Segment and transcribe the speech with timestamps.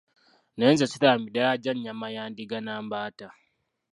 [0.55, 3.27] Naye nze siraba middaala gya nnyama ya ndiga na mbaata.